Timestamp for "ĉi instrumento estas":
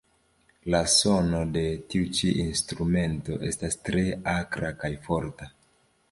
2.19-3.77